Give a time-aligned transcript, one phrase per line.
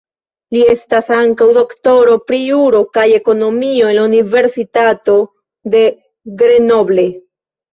[0.59, 5.19] Il estas ankaŭ doktoro pri juro kaj ekonomiko en la Universitato
[5.77, 5.85] de
[6.43, 7.09] Grenoble.